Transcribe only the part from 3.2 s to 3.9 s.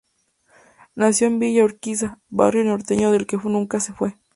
que nunca